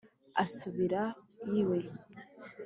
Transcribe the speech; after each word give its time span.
asubira 0.43 1.01
iwe 1.61 1.77